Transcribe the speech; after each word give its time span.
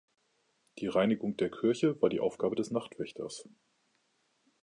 Die 0.79 0.87
Reinigung 0.87 1.37
der 1.37 1.51
Kirche 1.51 2.01
war 2.01 2.09
die 2.09 2.21
Aufgabe 2.21 2.55
des 2.55 2.71
Nachtwächters. 2.71 3.47